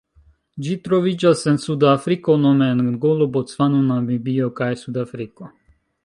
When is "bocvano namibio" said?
3.35-4.49